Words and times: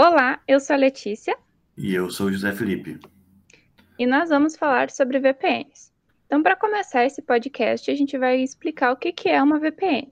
Olá, 0.00 0.40
eu 0.46 0.60
sou 0.60 0.74
a 0.74 0.76
Letícia. 0.76 1.36
E 1.76 1.92
eu 1.92 2.08
sou 2.08 2.28
o 2.28 2.32
José 2.32 2.52
Felipe. 2.52 3.00
E 3.98 4.06
nós 4.06 4.28
vamos 4.28 4.54
falar 4.54 4.90
sobre 4.90 5.18
VPNs. 5.18 5.92
Então, 6.24 6.40
para 6.40 6.54
começar 6.54 7.04
esse 7.04 7.20
podcast, 7.20 7.90
a 7.90 7.94
gente 7.96 8.16
vai 8.16 8.40
explicar 8.40 8.92
o 8.92 8.96
que, 8.96 9.10
que 9.10 9.28
é 9.28 9.42
uma 9.42 9.58
VPN. 9.58 10.08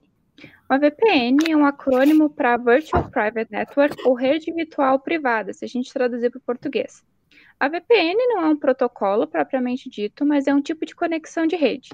Uma 0.69 0.77
VPN 0.77 1.37
é 1.49 1.55
um 1.55 1.65
acrônimo 1.65 2.29
para 2.29 2.57
Virtual 2.57 3.09
Private 3.09 3.49
Network 3.49 3.95
ou 4.05 4.13
rede 4.13 4.51
virtual 4.51 4.99
privada, 4.99 5.53
se 5.53 5.63
a 5.63 5.69
gente 5.69 5.93
traduzir 5.93 6.31
para 6.31 6.39
o 6.39 6.41
português. 6.41 7.01
A 7.57 7.69
VPN 7.69 8.17
não 8.27 8.41
é 8.41 8.49
um 8.49 8.57
protocolo 8.57 9.25
propriamente 9.25 9.89
dito, 9.89 10.25
mas 10.25 10.47
é 10.47 10.53
um 10.53 10.61
tipo 10.61 10.85
de 10.85 10.93
conexão 10.93 11.47
de 11.47 11.55
rede. 11.55 11.91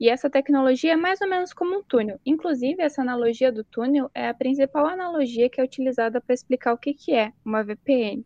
E 0.00 0.08
essa 0.08 0.30
tecnologia 0.30 0.92
é 0.92 0.96
mais 0.96 1.20
ou 1.20 1.28
menos 1.28 1.52
como 1.52 1.76
um 1.76 1.82
túnel. 1.82 2.20
Inclusive, 2.24 2.80
essa 2.80 3.02
analogia 3.02 3.50
do 3.50 3.64
túnel 3.64 4.08
é 4.14 4.28
a 4.28 4.34
principal 4.34 4.86
analogia 4.86 5.50
que 5.50 5.60
é 5.60 5.64
utilizada 5.64 6.20
para 6.20 6.34
explicar 6.34 6.72
o 6.72 6.78
que, 6.78 6.94
que 6.94 7.12
é 7.12 7.32
uma 7.44 7.64
VPN. 7.64 8.24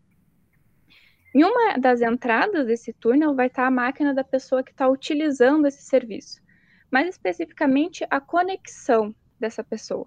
Em 1.34 1.44
uma 1.44 1.78
das 1.78 2.02
entradas 2.02 2.66
desse 2.66 2.92
túnel 2.92 3.34
vai 3.34 3.46
estar 3.46 3.66
a 3.66 3.70
máquina 3.70 4.12
da 4.12 4.22
pessoa 4.22 4.62
que 4.62 4.70
está 4.70 4.86
utilizando 4.86 5.66
esse 5.66 5.82
serviço, 5.82 6.42
mais 6.90 7.08
especificamente 7.08 8.06
a 8.10 8.20
conexão 8.20 9.14
dessa 9.40 9.64
pessoa. 9.64 10.06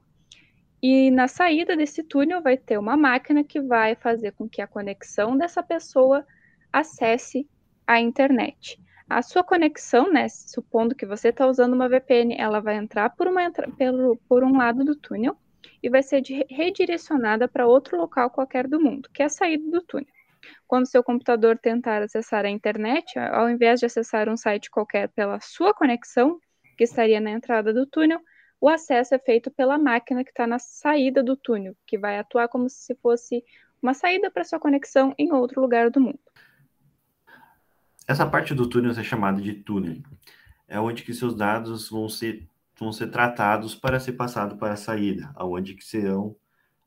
E 0.84 1.09
na 1.09 1.27
saída 1.27 1.75
desse 1.75 2.03
túnel 2.03 2.43
vai 2.43 2.57
ter 2.57 2.77
uma 2.77 2.95
máquina 2.95 3.43
que 3.43 3.59
vai 3.59 3.95
fazer 3.95 4.34
com 4.34 4.47
que 4.47 4.61
a 4.61 4.67
conexão 4.67 5.35
dessa 5.35 5.63
pessoa 5.63 6.23
acesse 6.71 7.49
a 7.87 7.99
internet. 7.99 8.79
A 9.07 9.21
sua 9.21 9.43
conexão, 9.43 10.11
né, 10.11 10.27
supondo 10.29 10.95
que 10.95 11.05
você 11.05 11.29
está 11.29 11.45
usando 11.45 11.73
uma 11.73 11.87
VPN, 11.87 12.35
ela 12.39 12.59
vai 12.59 12.75
entrar 12.75 13.11
por, 13.11 13.27
uma, 13.27 13.51
pelo, 13.77 14.17
por 14.27 14.43
um 14.43 14.57
lado 14.57 14.83
do 14.83 14.95
túnel 14.95 15.37
e 15.81 15.89
vai 15.89 16.01
ser 16.01 16.23
redirecionada 16.49 17.47
para 17.47 17.67
outro 17.67 17.97
local 17.97 18.31
qualquer 18.31 18.67
do 18.67 18.79
mundo, 18.79 19.07
que 19.13 19.21
é 19.21 19.25
a 19.25 19.29
saída 19.29 19.69
do 19.69 19.81
túnel. 19.81 20.07
Quando 20.67 20.87
seu 20.87 21.03
computador 21.03 21.57
tentar 21.57 22.01
acessar 22.01 22.45
a 22.45 22.49
internet, 22.49 23.17
ao 23.20 23.47
invés 23.49 23.79
de 23.79 23.85
acessar 23.85 24.27
um 24.27 24.35
site 24.35 24.71
qualquer 24.71 25.09
pela 25.09 25.40
sua 25.40 25.73
conexão, 25.73 26.40
que 26.75 26.84
estaria 26.84 27.19
na 27.19 27.31
entrada 27.31 27.71
do 27.71 27.85
túnel, 27.85 28.19
o 28.59 28.67
acesso 28.67 29.13
é 29.13 29.19
feito 29.19 29.51
pela 29.51 29.77
máquina 29.77 30.23
que 30.23 30.31
está 30.31 30.47
na 30.47 30.57
saída 30.57 31.21
do 31.21 31.37
túnel, 31.37 31.75
que 31.85 31.97
vai 31.97 32.17
atuar 32.17 32.47
como 32.47 32.67
se 32.67 32.95
fosse 32.95 33.43
uma 33.81 33.93
saída 33.93 34.31
para 34.31 34.43
sua 34.43 34.59
conexão 34.59 35.13
em 35.17 35.31
outro 35.31 35.62
lugar 35.62 35.91
do 35.91 36.01
mundo. 36.01 36.19
Essa 38.07 38.25
parte 38.25 38.53
do 38.53 38.70
túnel 38.70 38.91
é 38.91 39.03
chamada 39.03 39.41
de 39.41 39.53
túnel. 39.53 40.03
É 40.67 40.79
onde 40.79 41.03
que 41.03 41.13
seus 41.13 41.35
dados 41.35 41.89
vão 41.89 42.07
ser, 42.07 42.47
vão 42.79 42.91
ser 42.91 43.07
tratados 43.07 43.73
para 43.73 43.99
ser 43.99 44.13
passado 44.13 44.57
para 44.57 44.73
a 44.73 44.77
saída, 44.77 45.31
aonde 45.35 45.73
que 45.73 45.84
serão 45.84 46.35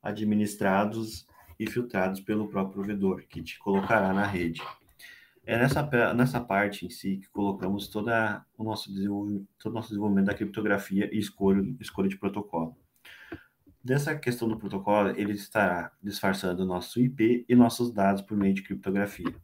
administrados 0.01 1.27
e 1.59 1.69
filtrados 1.69 2.21
pelo 2.21 2.49
próprio 2.49 2.75
provedor, 2.75 3.25
que 3.29 3.43
te 3.43 3.59
colocará 3.59 4.13
na 4.13 4.25
rede. 4.25 4.63
É 5.45 5.59
nessa, 5.59 6.15
nessa 6.15 6.41
parte 6.41 6.87
em 6.87 6.91
si 6.91 7.17
que 7.17 7.29
colocamos 7.31 7.89
toda 7.89 8.45
o 8.57 8.63
nosso 8.63 8.93
todo 9.59 9.73
o 9.73 9.75
nosso 9.75 9.89
desenvolvimento 9.89 10.27
da 10.27 10.35
criptografia 10.35 11.09
e 11.13 11.19
escolha, 11.19 11.65
escolha 11.81 12.09
de 12.09 12.17
protocolo. 12.17 12.77
Dessa 13.83 14.15
questão 14.15 14.49
do 14.49 14.59
protocolo, 14.59 15.09
ele 15.11 15.33
estará 15.33 15.91
disfarçando 16.03 16.65
nosso 16.65 17.01
IP 17.01 17.45
e 17.49 17.57
nossos 17.57 17.91
dados 17.91 18.23
por 18.23 18.37
meio 18.37 18.55
de 18.55 18.63
criptografia. 18.63 19.35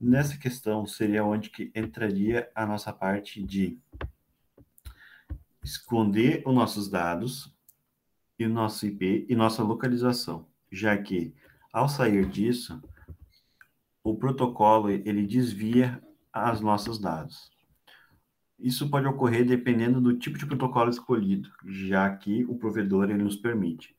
Nessa 0.00 0.38
questão 0.38 0.86
seria 0.86 1.22
onde 1.22 1.50
que 1.50 1.70
entraria 1.74 2.50
a 2.54 2.64
nossa 2.64 2.90
parte 2.90 3.42
de 3.42 3.78
esconder 5.62 6.42
os 6.46 6.54
nossos 6.54 6.88
dados 6.88 7.54
e 8.38 8.46
nosso 8.46 8.86
IP 8.86 9.26
e 9.28 9.36
nossa 9.36 9.62
localização, 9.62 10.48
já 10.72 10.96
que 10.96 11.34
ao 11.70 11.86
sair 11.86 12.26
disso, 12.26 12.82
o 14.02 14.16
protocolo 14.16 14.88
ele 14.88 15.26
desvia 15.26 16.02
os 16.50 16.62
nossos 16.62 16.98
dados. 16.98 17.50
Isso 18.58 18.88
pode 18.88 19.06
ocorrer 19.06 19.44
dependendo 19.44 20.00
do 20.00 20.18
tipo 20.18 20.38
de 20.38 20.46
protocolo 20.46 20.88
escolhido, 20.88 21.50
já 21.66 22.08
que 22.16 22.42
o 22.46 22.56
provedor 22.56 23.10
ele 23.10 23.22
nos 23.22 23.36
permite. 23.36 23.94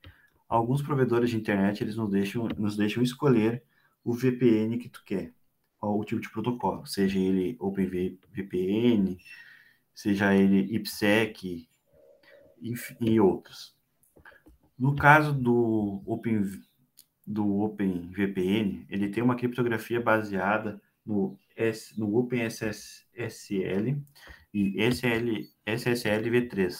Alguns 0.49 0.81
provedores 0.81 1.29
de 1.29 1.37
internet 1.37 1.83
eles 1.83 1.95
nos 1.95 2.09
deixam, 2.09 2.47
nos 2.57 2.75
deixam 2.75 3.03
escolher 3.03 3.63
o 4.03 4.13
VPN 4.13 4.79
que 4.79 4.89
tu 4.89 5.03
quer 5.05 5.31
o 5.81 6.03
tipo 6.03 6.21
de 6.21 6.29
protocolo, 6.29 6.85
seja 6.85 7.17
ele 7.17 7.57
OpenVPN, 7.59 9.17
seja 9.93 10.33
ele 10.35 10.75
IPsec 10.75 11.67
e 12.99 13.19
outros. 13.19 13.75
No 14.77 14.95
caso 14.95 15.33
do 15.33 16.01
Open 16.05 16.61
do 17.25 17.61
OpenVPN, 17.61 18.85
ele 18.89 19.09
tem 19.09 19.23
uma 19.23 19.35
criptografia 19.35 20.01
baseada 20.01 20.81
no, 21.05 21.37
S, 21.55 21.97
no 21.99 22.17
OpenSSL 22.17 24.01
e 24.53 24.83
SL, 24.91 25.47
SSL 25.65 26.29
v3. 26.29 26.75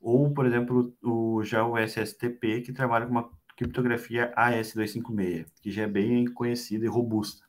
Ou, 0.00 0.32
por 0.32 0.46
exemplo, 0.46 0.96
o, 1.02 1.42
já 1.42 1.66
o 1.66 1.76
SSTP, 1.76 2.62
que 2.62 2.72
trabalha 2.72 3.06
com 3.06 3.12
uma 3.12 3.30
criptografia 3.56 4.32
AS256, 4.36 5.46
que 5.60 5.70
já 5.70 5.82
é 5.82 5.88
bem 5.88 6.26
conhecida 6.26 6.84
e 6.84 6.88
robusta. 6.88 7.45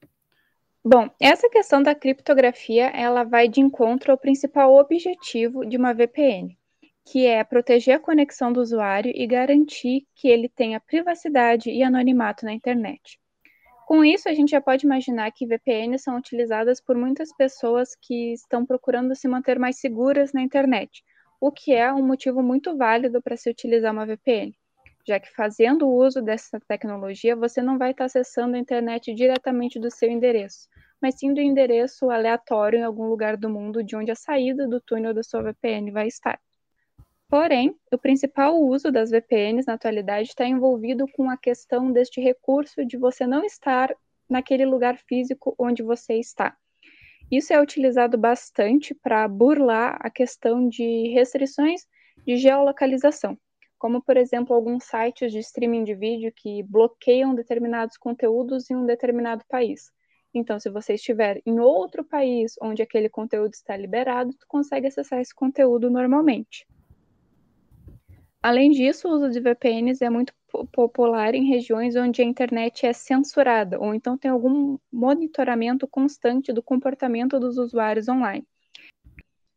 Bom, 0.83 1.09
essa 1.19 1.49
questão 1.49 1.83
da 1.83 1.93
criptografia, 1.93 2.87
ela 2.87 3.23
vai 3.23 3.47
de 3.47 3.59
encontro 3.59 4.11
ao 4.11 4.17
principal 4.17 4.73
objetivo 4.75 5.65
de 5.65 5.75
uma 5.75 5.93
VPN, 5.93 6.57
que 7.05 7.25
é 7.25 7.43
proteger 7.43 7.95
a 7.95 7.99
conexão 7.99 8.53
do 8.53 8.61
usuário 8.61 9.11
e 9.13 9.27
garantir 9.27 10.07
que 10.15 10.27
ele 10.27 10.47
tenha 10.47 10.79
privacidade 10.79 11.69
e 11.69 11.83
anonimato 11.83 12.45
na 12.45 12.53
internet. 12.53 13.19
Com 13.85 14.03
isso, 14.03 14.29
a 14.29 14.33
gente 14.33 14.51
já 14.51 14.61
pode 14.61 14.85
imaginar 14.85 15.31
que 15.31 15.47
VPNs 15.47 16.03
são 16.03 16.17
utilizadas 16.17 16.79
por 16.79 16.95
muitas 16.95 17.35
pessoas 17.35 17.95
que 18.01 18.33
estão 18.33 18.65
procurando 18.65 19.15
se 19.15 19.27
manter 19.27 19.59
mais 19.59 19.79
seguras 19.79 20.31
na 20.31 20.41
internet, 20.41 21.03
o 21.39 21.51
que 21.51 21.73
é 21.73 21.91
um 21.93 22.05
motivo 22.05 22.41
muito 22.41 22.77
válido 22.77 23.21
para 23.21 23.35
se 23.35 23.49
utilizar 23.49 23.91
uma 23.91 24.05
VPN 24.05 24.53
já 25.07 25.21
que 25.21 25.33
fazendo 25.33 25.87
uso 25.87 26.21
dessa 26.21 26.59
tecnologia, 26.67 27.33
você 27.33 27.61
não 27.61 27.77
vai 27.77 27.91
estar 27.91 28.05
acessando 28.05 28.57
a 28.57 28.59
internet 28.59 29.13
diretamente 29.13 29.79
do 29.79 29.89
seu 29.89 30.11
endereço, 30.11 30.67
mas 31.01 31.15
sim 31.17 31.33
do 31.33 31.39
endereço 31.39 32.09
aleatório 32.09 32.79
em 32.79 32.83
algum 32.83 33.07
lugar 33.07 33.37
do 33.37 33.49
mundo 33.49 33.81
de 33.81 33.95
onde 33.95 34.11
a 34.11 34.15
saída 34.15 34.67
do 34.67 34.81
túnel 34.81 35.13
da 35.13 35.23
sua 35.23 35.41
VPN 35.41 35.91
vai 35.91 36.07
estar. 36.07 36.37
Porém, 37.29 37.73
o 37.91 37.97
principal 37.97 38.59
uso 38.59 38.91
das 38.91 39.09
VPNs 39.09 39.65
na 39.65 39.75
atualidade 39.75 40.29
está 40.29 40.45
envolvido 40.45 41.05
com 41.13 41.29
a 41.29 41.37
questão 41.37 41.89
deste 41.91 42.19
recurso 42.19 42.85
de 42.85 42.97
você 42.97 43.25
não 43.25 43.45
estar 43.45 43.93
naquele 44.29 44.65
lugar 44.65 44.97
físico 45.07 45.55
onde 45.57 45.83
você 45.83 46.15
está. 46.15 46.55
Isso 47.31 47.53
é 47.53 47.61
utilizado 47.61 48.17
bastante 48.17 48.93
para 48.93 49.25
burlar 49.27 49.97
a 50.01 50.09
questão 50.09 50.67
de 50.67 51.09
restrições 51.13 51.85
de 52.25 52.35
geolocalização 52.35 53.37
como 53.77 54.01
por 54.01 54.17
exemplo 54.17 54.55
alguns 54.55 54.83
sites 54.83 55.31
de 55.31 55.39
streaming 55.39 55.83
de 55.83 55.95
vídeo 55.95 56.31
que 56.35 56.63
bloqueiam 56.63 57.35
determinados 57.35 57.97
conteúdos 57.97 58.69
em 58.69 58.75
um 58.75 58.85
determinado 58.85 59.43
país. 59.47 59.91
Então, 60.33 60.59
se 60.59 60.69
você 60.69 60.93
estiver 60.95 61.41
em 61.45 61.59
outro 61.59 62.03
país 62.03 62.55
onde 62.61 62.81
aquele 62.81 63.09
conteúdo 63.09 63.53
está 63.53 63.75
liberado, 63.75 64.33
tu 64.33 64.45
consegue 64.47 64.87
acessar 64.87 65.19
esse 65.19 65.33
conteúdo 65.33 65.89
normalmente. 65.89 66.67
Além 68.41 68.71
disso, 68.71 69.07
o 69.07 69.11
uso 69.11 69.29
de 69.29 69.39
VPNs 69.39 70.03
é 70.03 70.09
muito 70.09 70.33
popular 70.71 71.33
em 71.35 71.49
regiões 71.49 71.95
onde 71.95 72.21
a 72.21 72.25
internet 72.25 72.85
é 72.85 72.93
censurada 72.93 73.79
ou 73.79 73.93
então 73.93 74.17
tem 74.17 74.31
algum 74.31 74.77
monitoramento 74.91 75.87
constante 75.87 76.53
do 76.53 76.63
comportamento 76.63 77.39
dos 77.39 77.57
usuários 77.57 78.07
online. 78.07 78.47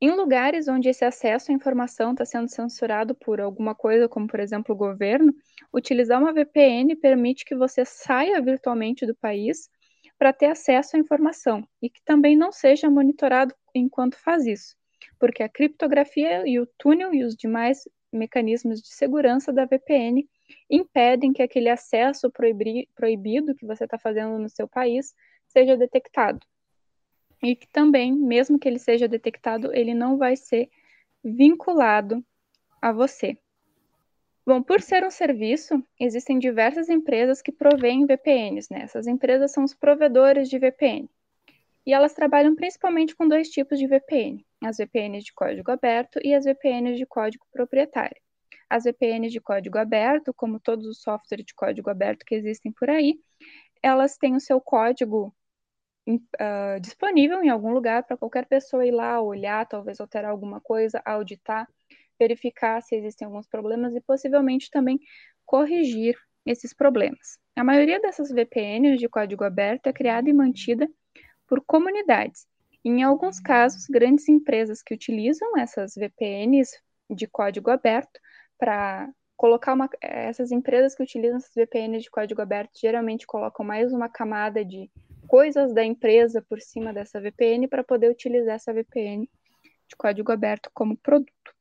Em 0.03 0.11
lugares 0.13 0.67
onde 0.67 0.89
esse 0.89 1.05
acesso 1.05 1.53
à 1.53 1.55
informação 1.55 2.13
está 2.13 2.25
sendo 2.25 2.49
censurado 2.49 3.15
por 3.15 3.39
alguma 3.39 3.75
coisa, 3.75 4.09
como 4.09 4.27
por 4.27 4.41
exemplo 4.41 4.75
o 4.75 4.79
governo, 4.79 5.35
utilizar 5.75 6.19
uma 6.19 6.33
VPN 6.33 6.97
permite 6.97 7.45
que 7.45 7.55
você 7.55 7.85
saia 7.85 8.41
virtualmente 8.41 9.05
do 9.05 9.15
país 9.15 9.69
para 10.19 10.33
ter 10.33 10.47
acesso 10.47 10.97
à 10.97 10.99
informação 10.99 11.69
e 11.83 11.91
que 11.91 12.03
também 12.03 12.35
não 12.35 12.51
seja 12.51 12.89
monitorado 12.89 13.55
enquanto 13.75 14.17
faz 14.17 14.47
isso, 14.47 14.75
porque 15.19 15.43
a 15.43 15.51
criptografia 15.51 16.49
e 16.49 16.59
o 16.59 16.67
túnel 16.79 17.13
e 17.13 17.23
os 17.23 17.37
demais 17.37 17.87
mecanismos 18.11 18.81
de 18.81 18.89
segurança 18.95 19.53
da 19.53 19.67
VPN 19.67 20.27
impedem 20.71 21.31
que 21.31 21.43
aquele 21.43 21.69
acesso 21.69 22.31
proibido 22.31 23.55
que 23.55 23.67
você 23.67 23.85
está 23.85 23.99
fazendo 23.99 24.39
no 24.39 24.49
seu 24.49 24.67
país 24.67 25.15
seja 25.47 25.77
detectado 25.77 26.41
e 27.43 27.57
que 27.57 27.67
também, 27.69 28.13
mesmo 28.13 28.59
que 28.59 28.69
ele 28.69 28.79
seja 28.79 29.09
detectado, 29.09 29.75
ele 29.75 29.95
não 29.95 30.19
vai 30.19 30.37
ser 30.37 30.69
vinculado 31.23 32.25
a 32.81 32.93
você. 32.93 33.39
Bom, 34.47 34.63
por 34.63 34.81
ser 34.81 35.05
um 35.05 35.11
serviço, 35.11 35.85
existem 35.99 36.39
diversas 36.39 36.89
empresas 36.89 37.41
que 37.43 37.53
provêm 37.53 38.07
VPNs, 38.07 38.69
né? 38.71 38.83
Essas 38.83 39.07
empresas 39.07 39.53
são 39.53 39.65
os 39.65 39.75
provedores 39.75 40.49
de 40.49 40.59
VPN. 40.59 41.09
E 41.87 41.93
elas 41.93 42.15
trabalham 42.15 42.55
principalmente 42.55 43.15
com 43.15 43.29
dois 43.29 43.49
tipos 43.49 43.79
de 43.79 43.87
VPN: 43.87 44.45
as 44.63 44.79
VPNs 44.79 45.25
de 45.25 45.33
código 45.33 45.71
aberto 45.71 46.19
e 46.25 46.35
as 46.35 46.45
VPNs 46.45 46.97
de 46.97 47.07
código 47.07 47.47
proprietário. 47.53 48.21
as 48.69 48.85
VPNs 48.85 49.33
de 49.33 49.41
código 49.41 49.79
aberto, 49.79 50.33
como 50.33 50.61
todos 50.61 50.87
os 50.87 51.03
softwares 51.03 51.45
de 51.45 51.55
código 51.55 51.91
aberto 51.91 52.25
que 52.25 52.37
existem 52.37 52.71
por 52.71 52.89
aí, 52.89 53.19
elas 53.83 54.17
têm 54.17 54.37
o 54.37 54.41
seu 54.41 54.61
código 54.61 55.35
uh, 56.17 56.81
disponível 56.81 57.43
em 57.43 57.49
algum 57.49 57.73
lugar 57.73 58.05
para 58.05 58.17
qualquer 58.17 58.47
pessoa 58.47 58.87
ir 58.87 58.93
lá, 58.93 59.21
olhar, 59.21 59.67
talvez 59.67 60.01
alterar 60.01 60.31
alguma 60.31 60.61
coisa, 60.61 61.03
auditar, 61.05 61.69
verificar 62.19 62.83
se 62.83 62.95
existem 62.95 63.27
alguns 63.27 63.47
problemas 63.47 63.95
e 63.95 64.01
possivelmente 64.01 64.71
também 64.71 64.99
corrigir 65.45 66.17
esses 66.47 66.73
problemas. 66.73 67.39
A 67.57 67.65
maioria 67.65 68.01
dessas 68.01 68.31
VPNs 68.31 68.99
de 68.99 69.09
código 69.09 69.45
aberto 69.45 69.87
é 69.87 69.93
criada 69.93 70.29
e 70.29 70.33
mantida 70.33 70.89
por 71.47 71.63
comunidades. 71.65 72.47
Em 72.85 73.03
alguns 73.03 73.39
casos, 73.41 73.87
grandes 73.87 74.29
empresas 74.29 74.83
que 74.83 74.95
utilizam 74.95 75.59
essas 75.59 75.95
VPNs 75.95 76.81
de 77.11 77.27
código 77.27 77.71
aberto 77.71 78.19
para 78.59 79.11
colocar 79.37 79.75
uma, 79.75 79.89
essas 80.01 80.53
empresas 80.53 80.95
que 80.95 81.03
utilizam 81.03 81.39
essas 81.39 81.55
VPNs 81.55 82.05
de 82.05 82.11
código 82.11 82.41
aberto 82.41 82.79
geralmente 82.79 83.27
colocam 83.27 83.65
mais 83.65 83.93
uma 83.93 84.09
camada 84.09 84.65
de 84.65 84.91
coisas 85.31 85.73
da 85.73 85.85
empresa 85.85 86.43
por 86.43 86.61
cima 86.61 86.93
dessa 86.93 87.21
VPN 87.21 87.69
para 87.69 87.85
poder 87.85 88.11
utilizar 88.11 88.57
essa 88.57 88.73
VPN 88.73 89.31
de 89.87 89.95
código 89.97 90.33
aberto 90.33 90.69
como 90.75 90.97
produto. 90.97 91.55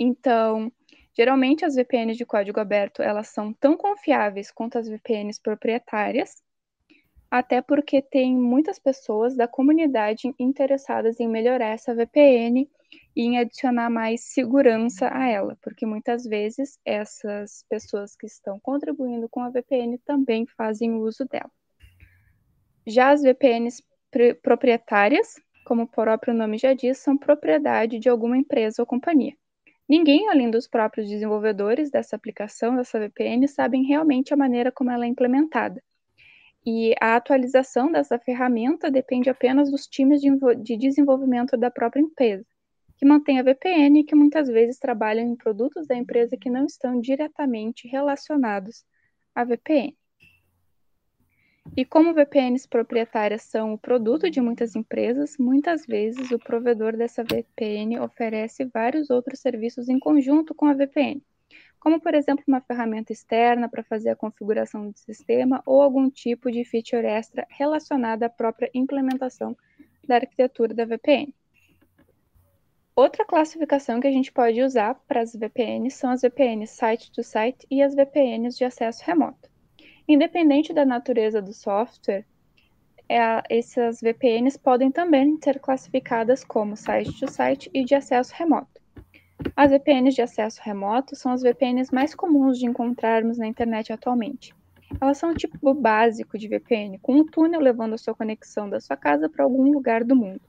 Então, 0.00 0.72
geralmente 1.14 1.66
as 1.66 1.74
VPNs 1.74 2.16
de 2.16 2.24
código 2.24 2.58
aberto, 2.58 3.02
elas 3.02 3.28
são 3.28 3.52
tão 3.52 3.76
confiáveis 3.76 4.50
quanto 4.50 4.78
as 4.78 4.88
VPNs 4.88 5.38
proprietárias, 5.42 6.42
até 7.30 7.60
porque 7.60 8.00
tem 8.00 8.34
muitas 8.34 8.78
pessoas 8.78 9.36
da 9.36 9.46
comunidade 9.46 10.34
interessadas 10.38 11.20
em 11.20 11.28
melhorar 11.28 11.74
essa 11.74 11.94
VPN 11.94 12.66
e 13.14 13.22
em 13.24 13.36
adicionar 13.36 13.90
mais 13.90 14.22
segurança 14.22 15.10
a 15.12 15.28
ela, 15.28 15.54
porque 15.60 15.84
muitas 15.84 16.24
vezes 16.24 16.78
essas 16.82 17.62
pessoas 17.68 18.16
que 18.16 18.24
estão 18.26 18.58
contribuindo 18.58 19.28
com 19.28 19.42
a 19.42 19.50
VPN 19.50 19.98
também 19.98 20.46
fazem 20.46 20.94
uso 20.94 21.26
dela. 21.26 21.50
Já 22.88 23.10
as 23.10 23.20
VPNs 23.20 23.84
proprietárias, 24.42 25.34
como 25.66 25.82
o 25.82 25.86
próprio 25.86 26.32
nome 26.32 26.56
já 26.56 26.72
diz, 26.72 26.96
são 26.96 27.18
propriedade 27.18 27.98
de 27.98 28.08
alguma 28.08 28.34
empresa 28.34 28.80
ou 28.80 28.86
companhia. 28.86 29.34
Ninguém, 29.86 30.30
além 30.30 30.50
dos 30.50 30.66
próprios 30.66 31.06
desenvolvedores 31.06 31.90
dessa 31.90 32.16
aplicação, 32.16 32.76
dessa 32.76 32.98
VPN, 32.98 33.46
sabem 33.46 33.84
realmente 33.84 34.32
a 34.32 34.38
maneira 34.38 34.72
como 34.72 34.90
ela 34.90 35.04
é 35.04 35.08
implementada. 35.08 35.82
E 36.64 36.94
a 36.98 37.16
atualização 37.16 37.92
dessa 37.92 38.18
ferramenta 38.18 38.90
depende 38.90 39.28
apenas 39.28 39.70
dos 39.70 39.86
times 39.86 40.22
de 40.22 40.76
desenvolvimento 40.78 41.58
da 41.58 41.70
própria 41.70 42.00
empresa, 42.00 42.46
que 42.96 43.04
mantém 43.04 43.38
a 43.38 43.42
VPN 43.42 44.00
e 44.00 44.04
que 44.04 44.14
muitas 44.14 44.48
vezes 44.48 44.78
trabalham 44.78 45.26
em 45.26 45.36
produtos 45.36 45.86
da 45.86 45.94
empresa 45.94 46.38
que 46.38 46.48
não 46.48 46.64
estão 46.64 47.02
diretamente 47.02 47.86
relacionados 47.86 48.82
à 49.34 49.44
VPN. 49.44 49.94
E 51.76 51.84
como 51.84 52.12
VPNs 52.12 52.66
proprietárias 52.66 53.42
são 53.42 53.74
o 53.74 53.78
produto 53.78 54.28
de 54.30 54.40
muitas 54.40 54.74
empresas, 54.74 55.36
muitas 55.38 55.86
vezes 55.86 56.30
o 56.30 56.38
provedor 56.38 56.96
dessa 56.96 57.22
VPN 57.22 58.00
oferece 58.00 58.64
vários 58.64 59.10
outros 59.10 59.40
serviços 59.40 59.88
em 59.88 59.98
conjunto 59.98 60.54
com 60.54 60.66
a 60.66 60.74
VPN, 60.74 61.22
como 61.78 62.00
por 62.00 62.14
exemplo 62.14 62.44
uma 62.48 62.60
ferramenta 62.60 63.12
externa 63.12 63.68
para 63.68 63.84
fazer 63.84 64.10
a 64.10 64.16
configuração 64.16 64.90
do 64.90 64.98
sistema 64.98 65.62
ou 65.64 65.80
algum 65.80 66.10
tipo 66.10 66.50
de 66.50 66.64
feature 66.64 67.06
extra 67.06 67.46
relacionada 67.48 68.26
à 68.26 68.28
própria 68.28 68.70
implementação 68.74 69.56
da 70.06 70.16
arquitetura 70.16 70.74
da 70.74 70.84
VPN. 70.84 71.32
Outra 72.96 73.24
classificação 73.24 74.00
que 74.00 74.08
a 74.08 74.10
gente 74.10 74.32
pode 74.32 74.60
usar 74.60 74.94
para 75.06 75.20
as 75.20 75.32
VPNs 75.32 75.94
são 75.94 76.10
as 76.10 76.22
VPNs 76.22 76.72
site-to-site 76.72 77.58
-site 77.58 77.66
e 77.70 77.80
as 77.80 77.94
VPNs 77.94 78.58
de 78.58 78.64
acesso 78.64 79.04
remoto. 79.04 79.48
Independente 80.08 80.72
da 80.72 80.86
natureza 80.86 81.42
do 81.42 81.52
software, 81.52 82.24
é, 83.06 83.42
essas 83.50 84.00
VPNs 84.00 84.58
podem 84.58 84.90
também 84.90 85.38
ser 85.44 85.60
classificadas 85.60 86.42
como 86.42 86.74
site-to-site 86.74 87.68
-site 87.68 87.70
e 87.74 87.84
de 87.84 87.94
acesso 87.94 88.32
remoto. 88.34 88.80
As 89.54 89.70
VPNs 89.70 90.14
de 90.14 90.22
acesso 90.22 90.62
remoto 90.64 91.14
são 91.14 91.30
as 91.32 91.42
VPNs 91.42 91.94
mais 91.94 92.14
comuns 92.14 92.58
de 92.58 92.64
encontrarmos 92.64 93.36
na 93.36 93.46
internet 93.46 93.92
atualmente. 93.92 94.54
Elas 94.98 95.18
são 95.18 95.32
o 95.32 95.34
tipo 95.34 95.74
básico 95.74 96.38
de 96.38 96.48
VPN, 96.48 96.98
com 97.00 97.16
um 97.16 97.26
túnel 97.26 97.60
levando 97.60 97.92
a 97.92 97.98
sua 97.98 98.14
conexão 98.14 98.70
da 98.70 98.80
sua 98.80 98.96
casa 98.96 99.28
para 99.28 99.44
algum 99.44 99.70
lugar 99.70 100.04
do 100.04 100.16
mundo. 100.16 100.40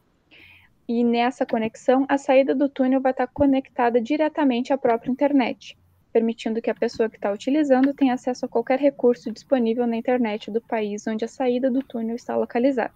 E 0.88 1.04
nessa 1.04 1.46
conexão, 1.46 2.06
a 2.08 2.18
saída 2.18 2.56
do 2.56 2.70
túnel 2.70 3.02
vai 3.02 3.12
estar 3.12 3.28
conectada 3.28 4.00
diretamente 4.00 4.72
à 4.72 4.78
própria 4.78 5.12
internet 5.12 5.78
permitindo 6.12 6.62
que 6.62 6.70
a 6.70 6.76
pessoa 6.76 7.10
que 7.10 7.18
está 7.18 7.32
utilizando 7.32 7.94
tenha 7.94 8.14
acesso 8.14 8.46
a 8.46 8.50
qualquer 8.50 8.80
recurso 8.80 9.32
disponível 9.32 9.86
na 9.86 9.98
internet 9.98 10.52
do 10.52 10.62
país 10.62 11.06
onde 11.08 11.26
a 11.26 11.28
saída 11.28 11.70
do 11.70 11.84
túnel 11.84 12.16
está 12.16 12.36
localizada. 12.36 12.94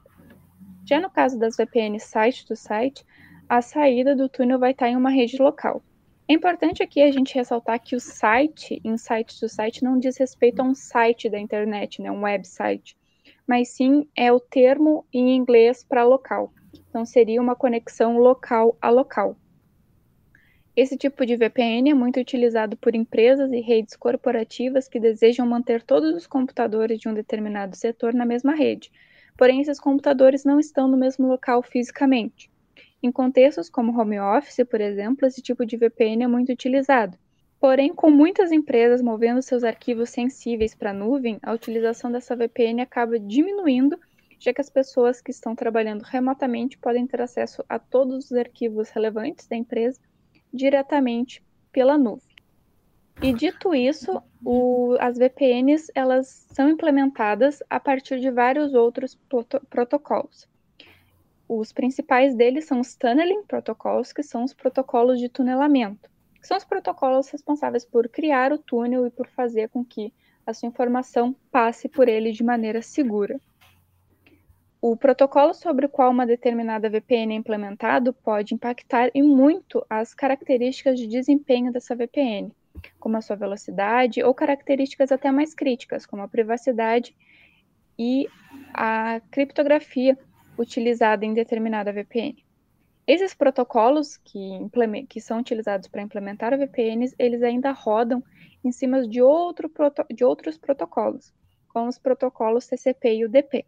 Já 0.86 1.00
no 1.00 1.10
caso 1.10 1.40
das 1.40 1.56
VPNs 1.56 2.06
site 2.06 2.46
to 2.46 2.56
site, 2.56 3.06
a 3.48 3.62
saída 3.62 4.16
do 4.16 4.28
túnel 4.28 4.60
vai 4.60 4.72
estar 4.72 4.90
em 4.90 4.96
uma 4.96 5.10
rede 5.10 5.38
local. 5.42 5.82
É 6.28 6.34
importante 6.34 6.82
aqui 6.82 7.02
a 7.02 7.12
gente 7.12 7.36
ressaltar 7.36 7.80
que 7.80 7.96
o 7.96 8.00
site 8.00 8.82
em 8.84 8.98
site 8.98 9.40
to 9.40 9.48
site 9.48 9.84
não 9.84 10.00
diz 10.00 10.18
respeito 10.18 10.62
a 10.62 10.64
um 10.64 10.74
site 10.74 11.30
da 11.30 11.40
internet, 11.40 12.02
né, 12.02 12.10
um 12.10 12.24
website, 12.24 12.98
mas 13.46 13.70
sim 13.70 14.08
é 14.16 14.32
o 14.32 14.40
termo 14.40 15.06
em 15.14 15.36
inglês 15.36 15.84
para 15.84 16.04
local. 16.06 16.54
Então 16.90 17.06
seria 17.06 17.42
uma 17.42 17.56
conexão 17.56 18.18
local 18.18 18.78
a 18.82 18.90
local. 18.90 19.36
Esse 20.76 20.98
tipo 20.98 21.24
de 21.24 21.36
VPN 21.36 21.92
é 21.92 21.94
muito 21.94 22.20
utilizado 22.20 22.76
por 22.76 22.96
empresas 22.96 23.52
e 23.52 23.60
redes 23.60 23.96
corporativas 23.96 24.88
que 24.88 25.00
desejam 25.00 25.46
manter 25.46 25.84
todos 25.84 26.16
os 26.16 26.26
computadores 26.26 27.00
de 27.00 27.08
um 27.08 27.14
determinado 27.14 27.76
setor 27.76 28.12
na 28.12 28.26
mesma 28.26 28.56
rede, 28.56 28.92
porém 29.38 29.62
esses 29.62 29.80
computadores 29.80 30.44
não 30.44 30.60
estão 30.60 30.88
no 30.88 30.98
mesmo 30.98 31.28
local 31.28 31.62
fisicamente. 31.62 32.50
Em 33.04 33.12
contextos 33.12 33.70
como 33.70 33.96
home 33.96 34.20
office, 34.20 34.66
por 34.68 34.82
exemplo, 34.82 35.28
esse 35.28 35.44
tipo 35.44 35.64
de 35.64 35.78
VPN 35.78 36.24
é 36.24 36.28
muito 36.28 36.52
utilizado. 36.52 37.16
Porém, 37.60 37.94
com 37.94 38.10
muitas 38.10 38.52
empresas 38.52 39.00
movendo 39.00 39.44
seus 39.44 39.64
arquivos 39.64 40.10
sensíveis 40.10 40.74
para 40.74 40.90
a 40.90 40.94
nuvem, 40.94 41.38
a 41.44 41.54
utilização 41.54 42.12
dessa 42.12 42.36
VPN 42.36 42.82
acaba 42.82 43.20
diminuindo, 43.20 43.96
já 44.40 44.52
que 44.52 44.60
as 44.60 44.72
pessoas 44.72 45.22
que 45.22 45.30
estão 45.30 45.56
trabalhando 45.56 46.02
remotamente 46.02 46.80
podem 46.80 47.06
ter 47.06 47.22
acesso 47.22 47.64
a 47.70 47.78
todos 47.78 48.26
os 48.26 48.34
arquivos 48.34 48.90
relevantes 48.90 49.46
da 49.46 49.56
empresa 49.56 50.00
diretamente 50.54 51.44
pela 51.72 51.98
nuvem. 51.98 52.34
E 53.22 53.34
dito 53.34 53.74
isso, 53.74 54.22
o, 54.44 54.96
as 55.00 55.18
VPNs 55.18 55.92
elas 55.96 56.28
são 56.52 56.70
implementadas 56.70 57.62
a 57.70 57.80
partir 57.80 58.20
de 58.20 58.30
vários 58.30 58.74
outros 58.74 59.18
protocolos. 59.70 60.48
Os 61.48 61.72
principais 61.72 62.36
deles 62.36 62.66
são 62.66 62.80
os 62.80 62.96
tunneling 62.96 63.44
protocols, 63.44 64.12
que 64.12 64.24
são 64.24 64.44
os 64.44 64.54
protocolos 64.54 65.20
de 65.20 65.30
tunelamento, 65.30 66.10
que 66.40 66.48
são 66.48 66.58
os 66.58 66.64
protocolos 66.64 67.30
responsáveis 67.30 67.86
por 67.86 68.10
criar 68.10 68.52
o 68.52 68.58
túnel 68.58 69.06
e 69.06 69.12
por 69.12 69.28
fazer 69.28 69.70
com 69.70 69.86
que 69.86 70.14
a 70.46 70.54
sua 70.54 70.68
informação 70.68 71.36
passe 71.52 71.88
por 71.88 72.10
ele 72.10 72.32
de 72.32 72.44
maneira 72.44 72.82
segura. 72.82 73.40
O 74.86 74.98
protocolo 74.98 75.54
sobre 75.54 75.86
o 75.86 75.90
qual 75.90 76.12
uma 76.12 76.26
determinada 76.26 76.90
VPN 76.90 77.34
é 77.34 77.38
implementado 77.38 78.12
pode 78.12 78.54
impactar 78.54 79.10
e 79.16 79.22
muito 79.24 79.82
as 79.90 80.14
características 80.14 81.00
de 81.00 81.08
desempenho 81.08 81.72
dessa 81.72 81.96
VPN, 81.96 82.52
como 83.00 83.16
a 83.16 83.22
sua 83.22 83.38
velocidade 83.38 84.22
ou 84.22 84.34
características 84.34 85.10
até 85.10 85.32
mais 85.32 85.54
críticas, 85.54 86.06
como 86.06 86.22
a 86.22 86.28
privacidade 86.28 87.16
e 87.98 88.28
a 88.74 89.22
criptografia 89.32 90.20
utilizada 90.60 91.26
em 91.26 91.34
determinada 91.34 91.94
VPN. 91.94 92.44
Esses 93.08 93.34
protocolos 93.34 94.18
que, 94.18 94.70
que 95.08 95.22
são 95.22 95.40
utilizados 95.40 95.88
para 95.88 96.02
implementar 96.02 96.58
VPNs, 96.58 97.16
eles 97.18 97.42
ainda 97.42 97.72
rodam 97.72 98.22
em 98.62 98.72
cima 98.74 99.08
de, 99.08 99.22
outro 99.22 99.72
de 100.14 100.26
outros 100.26 100.58
protocolos, 100.58 101.34
como 101.70 101.88
os 101.88 101.98
protocolos 101.98 102.68
TCP 102.68 103.14
e 103.16 103.26
UDP. 103.26 103.66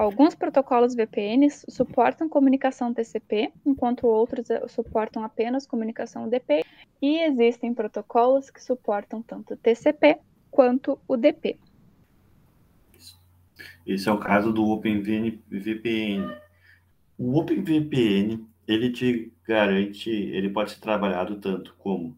Alguns 0.00 0.34
protocolos 0.34 0.94
VPNs 0.94 1.66
suportam 1.68 2.26
comunicação 2.26 2.94
TCP, 2.94 3.52
enquanto 3.66 4.06
outros 4.06 4.48
eh, 4.48 4.66
suportam 4.66 5.22
apenas 5.22 5.66
comunicação 5.66 6.24
UDP, 6.24 6.64
e 7.02 7.18
existem 7.18 7.74
protocolos 7.74 8.48
que 8.48 8.64
suportam 8.64 9.20
tanto 9.20 9.58
TCP 9.58 10.18
quanto 10.50 10.98
UDP. 11.06 11.58
Esse 13.86 14.08
é 14.08 14.12
o 14.12 14.16
caso 14.16 14.54
do 14.54 14.64
OpenVPN. 14.70 16.34
O 17.18 17.38
OpenVPN, 17.38 18.42
ele 18.66 18.90
te 18.92 19.30
garante, 19.46 20.08
ele 20.08 20.48
pode 20.48 20.70
ser 20.70 20.80
trabalhado 20.80 21.38
tanto 21.38 21.74
como 21.76 22.16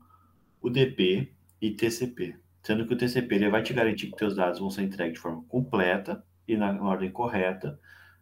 UDP 0.62 1.32
e 1.60 1.72
TCP, 1.72 2.36
sendo 2.62 2.86
que 2.86 2.94
o 2.94 2.96
TCP 2.96 3.34
ele 3.34 3.50
vai 3.50 3.64
te 3.64 3.74
garantir 3.74 4.06
que 4.06 4.16
teus 4.16 4.36
dados 4.36 4.60
vão 4.60 4.70
ser 4.70 4.82
entregues 4.82 5.14
de 5.14 5.18
forma 5.18 5.42
completa 5.48 6.24
e 6.52 6.56
na 6.56 6.72
ordem 6.82 7.10
correta. 7.10 7.78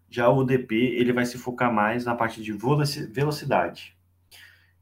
Já 0.08 0.28
o 0.28 0.44
DP 0.44 0.74
ele 0.74 1.12
vai 1.12 1.24
se 1.24 1.38
focar 1.38 1.72
mais 1.72 2.04
na 2.04 2.14
parte 2.14 2.42
de 2.42 2.52
velocidade. 2.52 3.96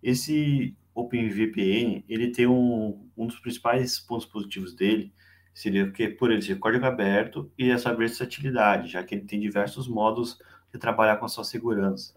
Esse 0.02 0.76
OpenVPN, 0.94 2.04
ele 2.08 2.30
tem 2.30 2.46
um, 2.46 3.08
um 3.16 3.26
dos 3.26 3.38
principais 3.38 3.98
pontos 3.98 4.26
positivos 4.26 4.74
dele, 4.74 5.12
seria 5.54 5.90
que 5.90 6.08
por 6.08 6.30
ele 6.30 6.42
ser 6.42 6.58
código 6.58 6.86
aberto 6.86 7.50
e 7.58 7.70
essa 7.70 7.94
versatilidade, 7.94 8.88
já 8.88 9.02
que 9.02 9.14
ele 9.14 9.24
tem 9.24 9.40
diversos 9.40 9.88
modos 9.88 10.38
de 10.72 10.78
trabalhar 10.78 11.16
com 11.16 11.24
a 11.24 11.28
sua 11.28 11.44
segurança. 11.44 12.14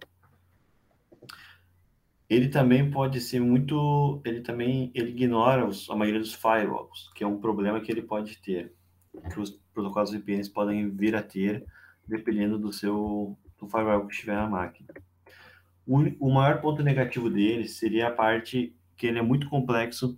Ele 2.29 2.47
também 2.47 2.89
pode 2.89 3.19
ser 3.19 3.41
muito, 3.41 4.21
ele 4.23 4.41
também 4.41 4.89
ele 4.95 5.09
ignora 5.09 5.65
os, 5.65 5.89
a 5.89 5.95
maioria 5.95 6.21
dos 6.21 6.33
firewalls, 6.33 7.11
que 7.13 7.23
é 7.23 7.27
um 7.27 7.39
problema 7.39 7.81
que 7.81 7.91
ele 7.91 8.01
pode 8.01 8.37
ter, 8.37 8.73
que 9.31 9.39
os 9.39 9.51
protocolos 9.73 10.11
VPNs 10.11 10.49
podem 10.49 10.89
vir 10.89 11.15
a 11.15 11.23
ter, 11.23 11.65
dependendo 12.07 12.57
do 12.57 12.71
seu 12.71 13.37
do 13.59 13.67
firewall 13.67 14.07
que 14.07 14.13
estiver 14.13 14.35
na 14.35 14.47
máquina. 14.47 14.89
O, 15.85 16.31
maior 16.31 16.61
ponto 16.61 16.81
negativo 16.81 17.29
dele 17.29 17.67
seria 17.67 18.07
a 18.07 18.11
parte 18.11 18.75
que 18.95 19.07
ele 19.07 19.19
é 19.19 19.21
muito 19.21 19.49
complexo 19.49 20.17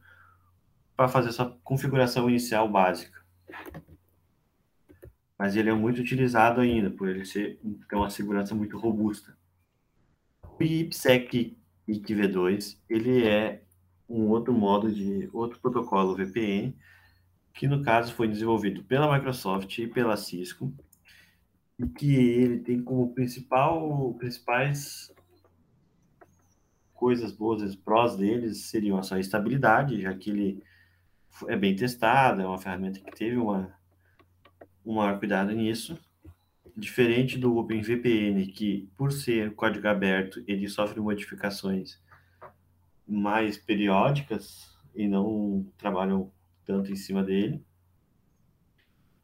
para 0.95 1.07
fazer 1.07 1.29
essa 1.29 1.45
configuração 1.63 2.29
inicial 2.29 2.69
básica. 2.69 3.21
Mas 5.37 5.55
ele 5.55 5.69
é 5.69 5.73
muito 5.73 5.99
utilizado 5.99 6.61
ainda, 6.61 6.89
por 6.89 7.09
ele 7.09 7.25
ser, 7.25 7.59
ter 7.89 7.95
uma 7.95 8.09
segurança 8.09 8.53
muito 8.53 8.77
robusta. 8.77 9.35
O 10.59 10.63
IPsec 10.63 11.57
IPv2, 11.87 12.77
ele 12.89 13.25
é 13.25 13.63
um 14.07 14.29
outro 14.29 14.53
modo 14.53 14.91
de 14.91 15.29
outro 15.33 15.59
protocolo 15.59 16.15
VPN, 16.15 16.72
que 17.53 17.67
no 17.67 17.83
caso 17.83 18.13
foi 18.13 18.27
desenvolvido 18.27 18.83
pela 18.83 19.13
Microsoft 19.13 19.77
e 19.77 19.87
pela 19.87 20.17
Cisco, 20.17 20.73
e 21.79 21.87
que 21.87 22.15
ele 22.15 22.59
tem 22.59 22.81
como 22.81 23.13
principal 23.13 24.13
principais 24.15 25.13
coisas 26.93 27.31
boas, 27.31 27.75
prós 27.75 28.15
deles 28.15 28.65
seriam 28.65 28.97
a 28.97 29.03
sua 29.03 29.19
estabilidade, 29.19 30.01
já 30.01 30.13
que 30.13 30.29
ele 30.29 30.63
é 31.47 31.55
bem 31.57 31.75
testado, 31.75 32.41
é 32.41 32.47
uma 32.47 32.57
ferramenta 32.57 32.99
que 32.99 33.11
teve 33.11 33.35
uma, 33.35 33.75
um 34.85 34.95
maior 34.95 35.19
cuidado 35.19 35.51
nisso. 35.51 35.99
Diferente 36.75 37.37
do 37.37 37.57
OpenVPN, 37.57 38.47
que 38.47 38.89
por 38.97 39.11
ser 39.11 39.53
código 39.53 39.87
aberto, 39.87 40.43
ele 40.47 40.67
sofre 40.67 40.99
modificações 40.99 42.01
mais 43.07 43.57
periódicas 43.57 44.73
e 44.95 45.07
não 45.07 45.65
trabalham 45.77 46.31
tanto 46.65 46.91
em 46.91 46.95
cima 46.95 47.23
dele, 47.23 47.63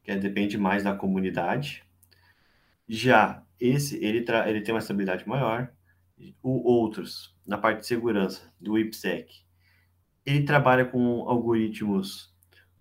que 0.02 0.14
depende 0.16 0.58
mais 0.58 0.82
da 0.84 0.94
comunidade. 0.94 1.84
Já 2.88 3.44
esse, 3.58 4.02
ele, 4.04 4.24
ele 4.46 4.60
tem 4.62 4.74
uma 4.74 4.80
estabilidade 4.80 5.28
maior. 5.28 5.70
O 6.42 6.70
outros, 6.70 7.34
na 7.46 7.56
parte 7.56 7.80
de 7.80 7.86
segurança, 7.86 8.52
do 8.60 8.78
IPsec, 8.78 9.42
ele 10.24 10.44
trabalha 10.44 10.84
com 10.84 11.28
algoritmos 11.28 12.34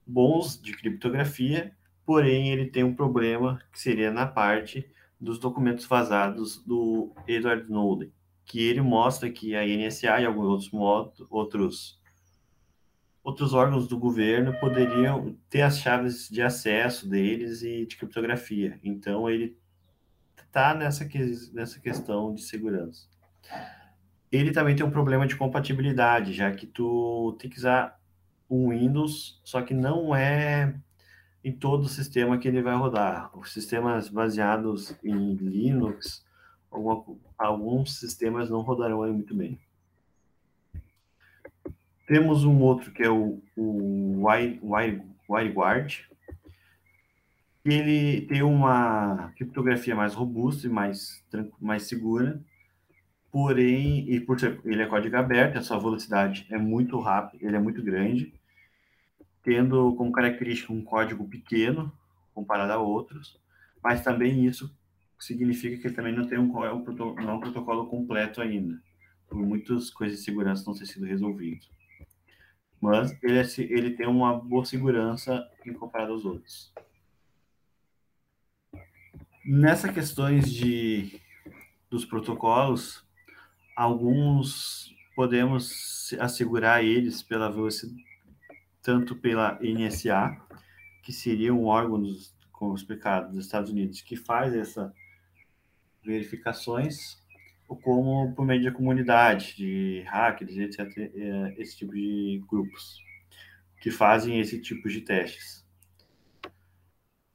bons 0.05 0.61
de 0.61 0.73
criptografia, 0.73 1.75
porém 2.05 2.49
ele 2.49 2.65
tem 2.65 2.83
um 2.83 2.95
problema 2.95 3.61
que 3.71 3.79
seria 3.79 4.11
na 4.11 4.25
parte 4.25 4.89
dos 5.19 5.39
documentos 5.39 5.85
vazados 5.85 6.63
do 6.65 7.13
Edward 7.27 7.63
Snowden, 7.63 8.11
que 8.45 8.61
ele 8.61 8.81
mostra 8.81 9.29
que 9.29 9.55
a 9.55 9.65
NSA 9.65 10.21
e 10.21 10.25
alguns 10.25 10.73
outros 10.73 11.27
outros 11.29 11.98
outros 13.29 13.53
órgãos 13.53 13.87
do 13.87 13.97
governo 13.97 14.53
poderiam 14.59 15.35
ter 15.49 15.61
as 15.61 15.79
chaves 15.79 16.29
de 16.29 16.41
acesso 16.41 17.07
deles 17.07 17.61
e 17.61 17.85
de 17.85 17.95
criptografia. 17.95 18.79
Então 18.83 19.29
ele 19.29 19.57
está 20.45 20.73
nessa, 20.73 21.07
nessa 21.53 21.79
questão 21.79 22.33
de 22.33 22.41
segurança 22.41 23.07
ele 24.31 24.51
também 24.51 24.75
tem 24.75 24.85
um 24.85 24.91
problema 24.91 25.25
de 25.25 25.35
compatibilidade, 25.35 26.33
já 26.33 26.51
que 26.51 26.67
tu 26.67 27.35
tem 27.39 27.49
que 27.49 27.57
usar 27.57 27.99
o 28.47 28.69
Windows, 28.69 29.41
só 29.43 29.61
que 29.61 29.73
não 29.73 30.15
é 30.15 30.75
em 31.43 31.51
todo 31.51 31.83
o 31.83 31.89
sistema 31.89 32.37
que 32.37 32.47
ele 32.47 32.61
vai 32.61 32.75
rodar. 32.75 33.35
Os 33.37 33.51
sistemas 33.53 34.09
baseados 34.09 34.95
em 35.03 35.33
Linux, 35.35 36.25
alguma, 36.69 37.03
alguns 37.37 37.97
sistemas 37.97 38.49
não 38.49 38.61
rodarão 38.61 38.99
muito 39.11 39.35
bem. 39.35 39.59
Temos 42.09 42.43
um 42.43 42.59
outro 42.61 42.91
que 42.91 43.03
é 43.03 43.09
o, 43.11 43.39
o 43.55 44.23
WireGuard, 45.29 46.09
que 47.63 47.69
ele 47.69 48.21
tem 48.21 48.41
uma 48.41 49.31
criptografia 49.35 49.95
mais 49.95 50.15
robusta 50.15 50.65
e 50.65 50.71
mais, 50.71 51.23
mais 51.61 51.83
segura, 51.83 52.41
porém, 53.31 54.09
e 54.11 54.19
por 54.19 54.39
ser, 54.39 54.59
ele 54.65 54.81
é 54.81 54.87
código 54.87 55.17
aberto, 55.17 55.59
a 55.59 55.61
sua 55.61 55.77
velocidade 55.77 56.47
é 56.49 56.57
muito 56.57 56.99
rápida, 56.99 57.45
ele 57.45 57.55
é 57.55 57.59
muito 57.59 57.83
grande, 57.83 58.33
tendo 59.43 59.93
como 59.93 60.11
característica 60.11 60.73
um 60.73 60.81
código 60.81 61.29
pequeno 61.29 61.93
comparado 62.33 62.73
a 62.73 62.79
outros, 62.79 63.39
mas 63.83 64.03
também 64.03 64.47
isso 64.47 64.75
significa 65.19 65.77
que 65.77 65.85
ele 65.85 65.95
também 65.95 66.15
não 66.15 66.27
tem 66.27 66.39
um, 66.39 66.47
não 66.47 66.65
é 67.29 67.33
um 67.33 67.39
protocolo 67.39 67.85
completo 67.85 68.41
ainda, 68.41 68.81
por 69.27 69.37
muitas 69.37 69.91
coisas 69.91 70.17
de 70.17 70.25
segurança 70.25 70.63
não 70.65 70.73
ter 70.75 70.87
sido 70.87 71.05
resolvidas. 71.05 71.69
Mas 72.81 73.17
ele, 73.21 73.39
é, 73.39 73.43
ele 73.57 73.91
tem 73.91 74.07
uma 74.07 74.37
boa 74.39 74.65
segurança 74.65 75.47
em 75.65 75.73
comparado 75.73 76.13
aos 76.13 76.25
outros. 76.25 76.73
Nessas 79.45 79.91
questões 79.91 80.51
de 80.51 81.19
dos 81.89 82.05
protocolos, 82.05 83.03
alguns 83.75 84.95
podemos 85.15 86.13
assegurar 86.19 86.83
eles 86.83 87.23
pela 87.23 87.51
velocidade, 87.51 88.05
tanto 88.81 89.15
pela 89.15 89.59
NSA, 89.61 90.39
que 91.03 91.11
seria 91.11 91.53
um 91.53 91.65
órgão, 91.65 91.99
dos, 91.99 92.33
como 92.51 92.75
explicado, 92.75 93.31
dos 93.31 93.45
Estados 93.45 93.71
Unidos, 93.71 94.01
que 94.01 94.15
faz 94.15 94.53
essas 94.53 94.93
verificações, 96.03 97.21
como 97.77 98.33
por 98.35 98.45
meio 98.45 98.63
da 98.63 98.71
comunidade, 98.71 99.55
de 99.55 100.03
hackers, 100.07 100.57
etc., 100.57 100.97
é, 100.97 101.55
esse 101.57 101.77
tipo 101.77 101.93
de 101.93 102.41
grupos, 102.49 103.03
que 103.81 103.91
fazem 103.91 104.39
esse 104.39 104.59
tipo 104.59 104.89
de 104.89 105.01
testes. 105.01 105.65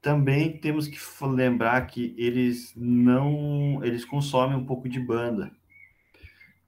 Também 0.01 0.59
temos 0.59 0.87
que 0.87 0.99
lembrar 1.25 1.81
que 1.87 2.13
eles 2.17 2.73
não, 2.75 3.83
eles 3.83 4.05
consomem 4.05 4.55
um 4.55 4.65
pouco 4.65 4.87
de 4.87 4.99
banda, 4.99 5.51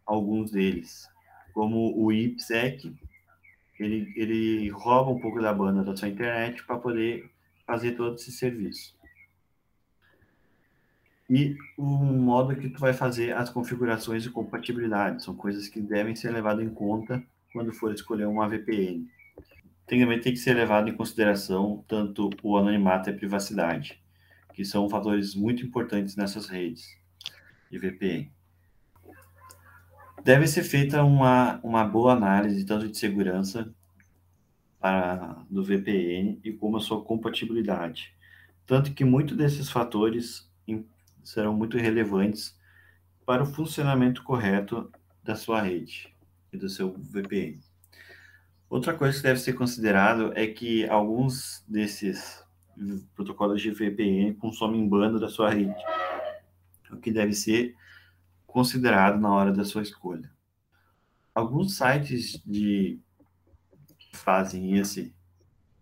alguns 0.05 0.51
deles, 0.51 1.07
como 1.53 1.93
o 1.95 2.11
IPsec, 2.11 2.95
ele, 3.79 4.11
ele 4.15 4.69
rouba 4.69 5.11
um 5.11 5.19
pouco 5.19 5.39
da 5.39 5.53
banda 5.53 5.83
da 5.83 5.95
sua 5.95 6.07
internet 6.07 6.65
para 6.65 6.79
poder 6.79 7.29
fazer 7.65 7.91
todo 7.91 8.15
esse 8.15 8.31
serviço. 8.31 8.96
E 11.29 11.57
o 11.77 11.83
modo 11.83 12.55
que 12.55 12.69
tu 12.69 12.79
vai 12.79 12.93
fazer 12.93 13.35
as 13.35 13.49
configurações 13.49 14.23
de 14.23 14.29
compatibilidade, 14.29 15.23
são 15.23 15.35
coisas 15.35 15.67
que 15.67 15.81
devem 15.81 16.15
ser 16.15 16.31
levadas 16.31 16.65
em 16.65 16.69
conta 16.69 17.21
quando 17.51 17.73
for 17.73 17.93
escolher 17.93 18.25
uma 18.25 18.47
VPN. 18.47 19.09
Tem, 19.85 19.99
também 19.99 20.21
tem 20.21 20.33
que 20.33 20.39
ser 20.39 20.53
levado 20.53 20.89
em 20.89 20.95
consideração 20.95 21.83
tanto 21.87 22.29
o 22.41 22.57
anonimato 22.57 23.09
e 23.09 23.13
a 23.13 23.15
privacidade, 23.15 24.01
que 24.53 24.63
são 24.63 24.89
fatores 24.89 25.35
muito 25.35 25.65
importantes 25.65 26.15
nessas 26.15 26.47
redes 26.47 26.97
de 27.69 27.77
VPN. 27.77 28.31
Deve 30.23 30.47
ser 30.47 30.63
feita 30.63 31.03
uma, 31.03 31.59
uma 31.61 31.83
boa 31.83 32.13
análise 32.13 32.65
tanto 32.65 32.87
de 32.87 32.97
segurança 32.97 33.73
para, 34.79 35.43
do 35.49 35.63
VPN 35.63 36.39
e 36.43 36.51
como 36.53 36.77
a 36.77 36.81
sua 36.81 37.03
compatibilidade. 37.03 38.13
Tanto 38.65 38.93
que 38.93 39.05
muitos 39.05 39.37
desses 39.37 39.69
fatores 39.69 40.46
serão 41.27 41.53
muito 41.53 41.77
relevantes 41.77 42.57
para 43.25 43.43
o 43.43 43.45
funcionamento 43.45 44.23
correto 44.23 44.89
da 45.21 45.35
sua 45.35 45.61
rede 45.61 46.15
e 46.53 46.57
do 46.57 46.69
seu 46.69 46.93
VPN. 46.97 47.59
Outra 48.69 48.93
coisa 48.93 49.17
que 49.17 49.23
deve 49.23 49.39
ser 49.39 49.51
considerado 49.51 50.31
é 50.35 50.47
que 50.47 50.87
alguns 50.87 51.65
desses 51.67 52.41
protocolos 53.13 53.61
de 53.61 53.71
VPN 53.71 54.35
consomem 54.35 54.87
banda 54.87 55.19
da 55.19 55.27
sua 55.27 55.49
rede, 55.49 55.75
o 56.89 56.95
que 56.95 57.11
deve 57.11 57.33
ser 57.33 57.75
considerado 58.45 59.19
na 59.19 59.29
hora 59.29 59.51
da 59.51 59.65
sua 59.65 59.81
escolha. 59.81 60.31
Alguns 61.35 61.75
sites 61.75 62.41
de 62.45 63.01
que 63.99 64.15
fazem 64.15 64.77
esse 64.77 65.13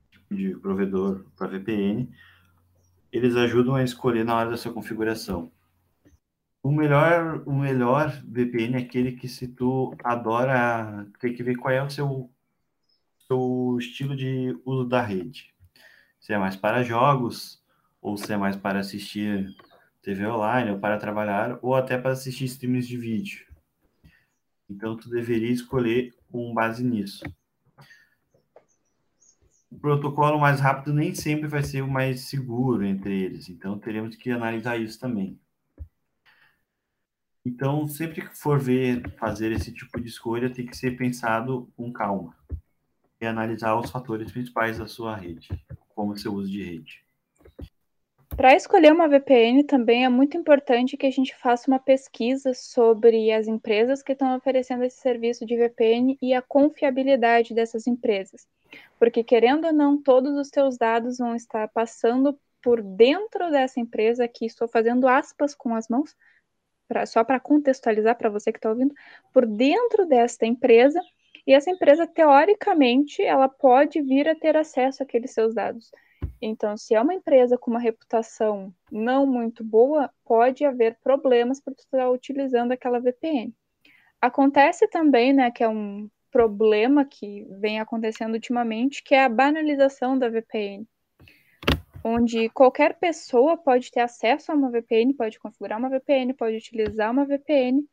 tipo 0.10 0.36
de 0.36 0.56
provedor 0.56 1.24
para 1.38 1.48
VPN, 1.48 2.10
eles 3.16 3.36
ajudam 3.38 3.76
a 3.76 3.84
escolher 3.84 4.26
na 4.26 4.36
hora 4.36 4.50
da 4.50 4.58
sua 4.58 4.74
configuração. 4.74 5.50
O 6.62 6.70
melhor, 6.70 7.44
o 7.46 7.54
melhor 7.54 8.10
VPN 8.28 8.76
é 8.76 8.80
aquele 8.80 9.14
que 9.14 9.28
se 9.28 9.48
tu 9.48 9.96
adora, 10.04 11.08
tem 11.20 11.34
que 11.34 11.44
ver 11.44 11.56
qual 11.56 11.74
é 11.74 11.82
o 11.82 11.90
seu, 11.90 12.30
seu 13.28 13.78
estilo 13.80 14.16
de 14.16 14.60
uso 14.66 14.86
da 14.86 15.02
rede. 15.02 15.54
Se 16.20 16.34
é 16.34 16.38
mais 16.38 16.56
para 16.58 16.84
jogos 16.84 17.64
ou 18.02 18.18
se 18.18 18.34
é 18.34 18.38
mais 18.38 18.56
para 18.56 18.80
assistir 18.80 19.56
TV 20.02 20.28
online, 20.28 20.72
ou 20.72 20.80
para 20.80 20.98
trabalhar, 20.98 21.58
ou 21.62 21.74
até 21.74 21.98
para 21.98 22.12
assistir 22.12 22.46
streams 22.46 22.88
de 22.88 22.98
vídeo. 22.98 23.46
Então, 24.70 24.96
tu 24.96 25.10
deveria 25.10 25.52
escolher 25.52 26.14
com 26.32 26.54
base 26.54 26.84
nisso. 26.84 27.24
O 29.72 29.80
protocolo 29.80 30.40
mais 30.40 30.60
rápido 30.60 30.94
nem 30.94 31.14
sempre 31.14 31.48
vai 31.48 31.64
ser 31.64 31.82
o 31.82 31.88
mais 31.88 32.22
seguro 32.22 32.84
entre 32.86 33.14
eles, 33.24 33.50
então 33.50 33.78
teremos 33.80 34.16
que 34.16 34.32
analisar 34.32 34.78
isso 34.78 35.00
também. 35.00 35.40
Então, 37.46 37.88
sempre 37.88 38.28
que 38.28 38.36
for 38.36 38.60
ver 38.60 39.08
fazer 39.18 39.52
esse 39.52 39.72
tipo 39.72 40.02
de 40.02 40.08
escolha, 40.08 40.50
tem 40.50 40.66
que 40.66 40.76
ser 40.76 40.98
pensado 40.98 41.72
com 41.76 41.94
calma 41.94 42.36
e 43.22 43.26
analisar 43.26 43.76
os 43.76 43.92
fatores 43.92 44.32
principais 44.32 44.80
da 44.80 44.88
sua 44.88 45.16
rede, 45.16 45.50
como 45.90 46.18
seu 46.18 46.34
uso 46.34 46.52
de 46.52 46.64
rede. 46.64 47.06
Para 48.36 48.56
escolher 48.56 48.92
uma 48.92 49.08
VPN 49.08 49.64
também 49.64 50.04
é 50.04 50.10
muito 50.10 50.36
importante 50.36 50.98
que 50.98 51.06
a 51.06 51.12
gente 51.12 51.36
faça 51.36 51.70
uma 51.70 51.80
pesquisa 51.80 52.54
sobre 52.54 53.32
as 53.32 53.48
empresas 53.48 54.04
que 54.04 54.12
estão 54.12 54.36
oferecendo 54.36 54.84
esse 54.84 54.98
serviço 54.98 55.46
de 55.46 55.56
VPN 55.56 56.18
e 56.22 56.34
a 56.34 56.42
confiabilidade 56.42 57.54
dessas 57.54 57.88
empresas. 57.88 58.46
Porque 58.98 59.24
querendo 59.24 59.66
ou 59.66 59.74
não, 59.74 60.02
todos 60.02 60.38
os 60.38 60.50
teus 60.50 60.78
dados 60.78 61.18
vão 61.18 61.36
estar 61.36 61.68
passando 61.70 62.38
por 62.62 62.82
dentro 62.82 63.52
dessa 63.52 63.80
empresa, 63.80 64.28
que 64.28 64.46
estou 64.46 64.68
fazendo 64.68 65.08
aspas 65.08 65.54
com 65.54 65.76
as 65.76 65.88
mãos, 65.88 66.16
pra, 66.88 67.06
só 67.06 67.24
para 67.24 67.40
contextualizar 67.40 68.18
para 68.18 68.30
você 68.30 68.52
que 68.52 68.58
está 68.58 68.70
ouvindo, 68.70 68.94
por 69.32 69.46
dentro 69.46 70.06
desta 70.06 70.46
empresa, 70.46 71.00
e 71.46 71.54
essa 71.54 71.70
empresa, 71.70 72.08
teoricamente, 72.08 73.22
ela 73.22 73.48
pode 73.48 74.02
vir 74.02 74.28
a 74.28 74.36
ter 74.36 74.58
acesso 74.58 75.04
àqueles 75.04 75.32
seus 75.32 75.54
dados. 75.54 75.92
Então, 76.42 76.76
se 76.76 76.96
é 76.96 77.02
uma 77.02 77.14
empresa 77.14 77.58
com 77.58 77.70
uma 77.70 77.80
reputação 77.80 78.74
não 78.92 79.28
muito 79.28 79.64
boa, 79.64 80.10
pode 80.24 80.66
haver 80.66 80.98
problemas 81.04 81.62
por 81.62 81.74
estar 81.74 82.10
utilizando 82.10 82.72
aquela 82.72 83.00
VPN. 83.00 83.54
Acontece 84.20 84.88
também, 84.88 85.34
né, 85.34 85.52
que 85.52 85.64
é 85.64 85.70
um 85.70 86.10
problema 86.36 87.06
que 87.06 87.48
vem 87.50 87.80
acontecendo 87.80 88.34
ultimamente, 88.34 89.02
que 89.02 89.16
é 89.16 89.24
a 89.24 89.30
banalização 89.30 90.20
da 90.20 90.28
VPN, 90.28 90.86
onde 92.04 92.50
qualquer 92.50 93.00
pessoa 93.00 93.56
pode 93.56 93.90
ter 93.90 94.02
acesso 94.02 94.52
a 94.52 94.56
uma 94.56 94.70
VPN, 94.70 95.14
pode 95.14 95.40
configurar 95.40 95.80
uma 95.80 95.90
VPN, 95.90 96.34
pode 96.34 96.58
utilizar 96.58 97.10
uma 97.10 97.24
VPN. 97.24 97.88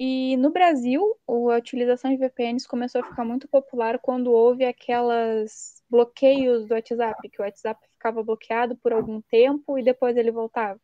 E 0.00 0.38
no 0.38 0.50
Brasil, 0.50 1.02
a 1.28 1.58
utilização 1.58 2.10
de 2.10 2.16
VPNs 2.16 2.66
começou 2.66 3.02
a 3.02 3.04
ficar 3.04 3.26
muito 3.26 3.46
popular 3.46 3.98
quando 3.98 4.32
houve 4.32 4.64
aquelas 4.64 5.82
bloqueios 5.90 6.64
do 6.66 6.72
WhatsApp, 6.72 7.28
que 7.28 7.42
o 7.42 7.44
WhatsApp 7.44 7.78
ficava 7.92 8.22
bloqueado 8.22 8.74
por 8.78 8.94
algum 8.94 9.20
tempo 9.20 9.78
e 9.78 9.84
depois 9.84 10.16
ele 10.16 10.30
voltava. 10.30 10.80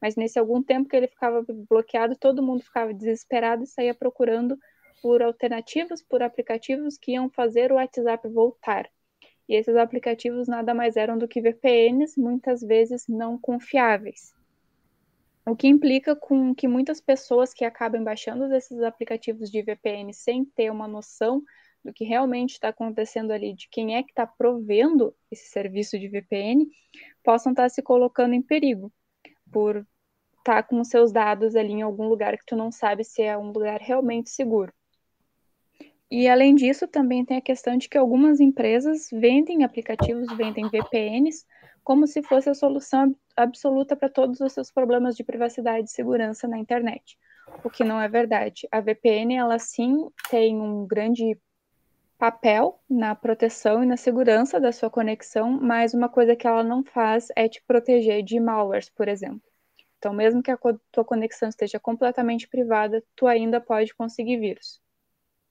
Mas 0.00 0.14
nesse 0.14 0.38
algum 0.38 0.62
tempo 0.62 0.88
que 0.88 0.94
ele 0.94 1.08
ficava 1.08 1.44
bloqueado, 1.68 2.14
todo 2.14 2.40
mundo 2.40 2.62
ficava 2.62 2.94
desesperado 2.94 3.64
e 3.64 3.66
saía 3.66 3.92
procurando 3.92 4.56
por 5.04 5.22
alternativas, 5.22 6.02
por 6.02 6.22
aplicativos 6.22 6.96
que 6.96 7.12
iam 7.12 7.28
fazer 7.28 7.70
o 7.70 7.74
WhatsApp 7.74 8.26
voltar. 8.26 8.90
E 9.46 9.54
esses 9.54 9.76
aplicativos 9.76 10.48
nada 10.48 10.72
mais 10.72 10.96
eram 10.96 11.18
do 11.18 11.28
que 11.28 11.42
VPNs, 11.42 12.18
muitas 12.18 12.62
vezes 12.62 13.06
não 13.06 13.36
confiáveis. 13.36 14.34
O 15.44 15.54
que 15.54 15.68
implica 15.68 16.16
com 16.16 16.54
que 16.54 16.66
muitas 16.66 17.02
pessoas 17.02 17.52
que 17.52 17.66
acabam 17.66 18.02
baixando 18.02 18.50
esses 18.54 18.80
aplicativos 18.80 19.50
de 19.50 19.60
VPN 19.60 20.10
sem 20.14 20.42
ter 20.42 20.70
uma 20.70 20.88
noção 20.88 21.42
do 21.84 21.92
que 21.92 22.02
realmente 22.02 22.52
está 22.52 22.68
acontecendo 22.68 23.30
ali, 23.30 23.52
de 23.52 23.68
quem 23.68 23.96
é 23.96 24.02
que 24.02 24.10
está 24.10 24.26
provendo 24.26 25.14
esse 25.30 25.50
serviço 25.50 25.98
de 25.98 26.08
VPN, 26.08 26.66
possam 27.22 27.52
estar 27.52 27.64
tá 27.64 27.68
se 27.68 27.82
colocando 27.82 28.32
em 28.32 28.40
perigo 28.40 28.90
por 29.52 29.86
estar 30.38 30.62
tá 30.62 30.62
com 30.62 30.82
seus 30.82 31.12
dados 31.12 31.54
ali 31.54 31.72
em 31.72 31.82
algum 31.82 32.08
lugar 32.08 32.38
que 32.38 32.46
tu 32.46 32.56
não 32.56 32.72
sabe 32.72 33.04
se 33.04 33.20
é 33.20 33.36
um 33.36 33.50
lugar 33.50 33.82
realmente 33.82 34.30
seguro. 34.30 34.72
E 36.16 36.28
além 36.28 36.54
disso, 36.54 36.86
também 36.86 37.24
tem 37.24 37.38
a 37.38 37.40
questão 37.40 37.76
de 37.76 37.88
que 37.88 37.98
algumas 37.98 38.38
empresas 38.38 39.08
vendem 39.12 39.64
aplicativos, 39.64 40.28
vendem 40.36 40.68
VPNs, 40.68 41.44
como 41.82 42.06
se 42.06 42.22
fosse 42.22 42.48
a 42.48 42.54
solução 42.54 43.16
absoluta 43.36 43.96
para 43.96 44.08
todos 44.08 44.38
os 44.38 44.52
seus 44.52 44.70
problemas 44.70 45.16
de 45.16 45.24
privacidade 45.24 45.88
e 45.88 45.92
segurança 45.92 46.46
na 46.46 46.56
internet. 46.56 47.18
O 47.64 47.68
que 47.68 47.82
não 47.82 48.00
é 48.00 48.08
verdade. 48.08 48.68
A 48.70 48.80
VPN, 48.80 49.34
ela 49.34 49.58
sim 49.58 50.08
tem 50.30 50.54
um 50.60 50.86
grande 50.86 51.36
papel 52.16 52.78
na 52.88 53.16
proteção 53.16 53.82
e 53.82 53.86
na 53.86 53.96
segurança 53.96 54.60
da 54.60 54.70
sua 54.70 54.88
conexão, 54.88 55.50
mas 55.60 55.94
uma 55.94 56.08
coisa 56.08 56.36
que 56.36 56.46
ela 56.46 56.62
não 56.62 56.84
faz 56.84 57.26
é 57.34 57.48
te 57.48 57.60
proteger 57.66 58.22
de 58.22 58.38
malwares, 58.38 58.88
por 58.88 59.08
exemplo. 59.08 59.42
Então, 59.98 60.12
mesmo 60.12 60.40
que 60.40 60.52
a 60.52 60.58
tua 60.92 61.04
conexão 61.04 61.48
esteja 61.48 61.80
completamente 61.80 62.46
privada, 62.46 63.02
tu 63.16 63.26
ainda 63.26 63.60
pode 63.60 63.92
conseguir 63.96 64.38
vírus. 64.38 64.83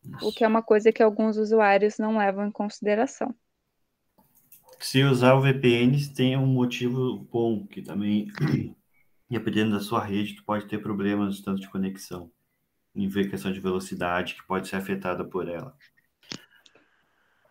Isso. 0.06 0.28
O 0.28 0.34
que 0.34 0.44
é 0.44 0.48
uma 0.48 0.62
coisa 0.62 0.92
que 0.92 1.02
alguns 1.02 1.38
usuários 1.38 1.98
não 1.98 2.18
levam 2.18 2.48
em 2.48 2.52
consideração. 2.52 3.34
Se 4.80 5.02
usar 5.02 5.34
o 5.36 5.42
VPN, 5.42 5.98
tem 6.14 6.38
um 6.38 6.46
motivo 6.46 7.20
bom, 7.32 7.66
que 7.66 7.82
também, 7.82 8.28
dependendo 9.30 9.72
da 9.72 9.80
sua 9.80 10.04
rede, 10.04 10.36
tu 10.36 10.44
pode 10.44 10.66
ter 10.66 10.80
problemas 10.80 11.40
tanto 11.40 11.62
de 11.62 11.70
conexão, 11.70 12.30
em 12.94 13.08
ver 13.08 13.30
questão 13.30 13.52
de 13.52 13.62
velocidade, 13.62 14.36
que 14.36 14.44
pode 14.46 14.68
ser 14.68 14.76
afetada 14.76 15.24
por 15.24 15.48
ela. 15.48 15.74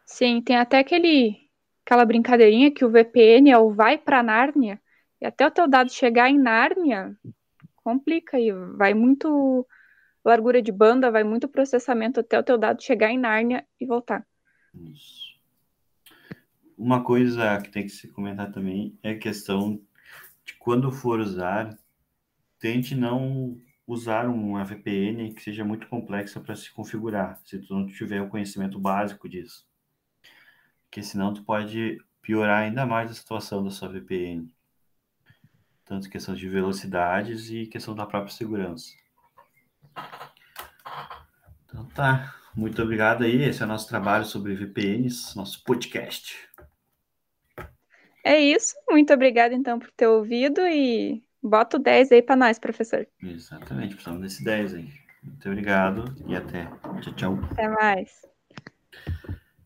Sim, 0.04 0.42
tem 0.42 0.56
até 0.56 0.78
aquele, 0.78 1.48
aquela 1.86 2.04
brincadeirinha 2.04 2.70
que 2.70 2.84
o 2.84 2.90
VPN 2.90 3.50
é 3.50 3.58
o 3.58 3.72
vai 3.72 3.96
para 3.96 4.22
Nárnia, 4.22 4.78
e 5.18 5.26
até 5.26 5.46
o 5.46 5.50
teu 5.50 5.66
dado 5.66 5.90
chegar 5.90 6.28
em 6.28 6.38
Nárnia, 6.38 7.16
complica 7.76 8.36
aí, 8.36 8.52
vai 8.76 8.92
muito 8.92 9.66
largura 10.24 10.62
de 10.62 10.72
banda, 10.72 11.10
vai 11.10 11.24
muito 11.24 11.48
processamento 11.48 12.20
até 12.20 12.38
o 12.38 12.42
teu 12.42 12.58
dado 12.58 12.82
chegar 12.82 13.10
em 13.10 13.18
Nárnia 13.18 13.66
e 13.80 13.86
voltar. 13.86 14.26
Isso. 14.74 15.32
Uma 16.76 17.04
coisa 17.04 17.60
que 17.60 17.70
tem 17.70 17.84
que 17.84 17.90
se 17.90 18.08
comentar 18.08 18.50
também 18.50 18.98
é 19.02 19.10
a 19.10 19.18
questão 19.18 19.80
de 20.44 20.54
quando 20.54 20.90
for 20.90 21.20
usar, 21.20 21.78
tente 22.58 22.94
não 22.94 23.56
usar 23.86 24.28
uma 24.28 24.64
VPN 24.64 25.32
que 25.34 25.42
seja 25.42 25.64
muito 25.64 25.86
complexa 25.88 26.40
para 26.40 26.56
se 26.56 26.72
configurar, 26.72 27.40
se 27.44 27.58
tu 27.58 27.74
não 27.74 27.86
tiver 27.86 28.20
o 28.22 28.28
conhecimento 28.28 28.78
básico 28.78 29.28
disso 29.28 29.66
porque 30.92 31.02
senão 31.02 31.32
tu 31.32 31.42
pode 31.42 32.04
piorar 32.20 32.64
ainda 32.64 32.84
mais 32.84 33.10
a 33.10 33.14
situação 33.14 33.64
da 33.64 33.70
sua 33.70 33.88
VPN. 33.88 34.46
Tanto 35.86 36.10
questão 36.10 36.34
de 36.34 36.46
velocidades 36.46 37.48
e 37.48 37.66
questão 37.66 37.94
da 37.94 38.04
própria 38.04 38.30
segurança. 38.30 38.94
Então 41.66 41.84
tá, 41.86 42.34
muito 42.54 42.82
obrigado 42.82 43.24
aí. 43.24 43.42
Esse 43.42 43.62
é 43.62 43.64
o 43.64 43.68
nosso 43.68 43.88
trabalho 43.88 44.24
sobre 44.24 44.54
VPNs, 44.54 45.36
nosso 45.36 45.62
podcast. 45.64 46.36
É 48.24 48.38
isso. 48.38 48.74
Muito 48.88 49.12
obrigada 49.12 49.54
então 49.54 49.78
por 49.78 49.90
ter 49.90 50.06
ouvido 50.06 50.60
e 50.62 51.22
bota 51.42 51.76
o 51.76 51.80
10 51.80 52.12
aí 52.12 52.22
para 52.22 52.36
nós, 52.36 52.58
professor. 52.58 53.06
Exatamente, 53.22 53.94
precisamos 53.94 54.22
desse 54.22 54.44
10 54.44 54.74
aí. 54.74 54.92
Muito 55.22 55.48
obrigado 55.48 56.04
e 56.26 56.36
até. 56.36 56.68
Tchau, 57.00 57.14
tchau. 57.14 57.38
Até 57.50 57.68
mais. 57.68 58.22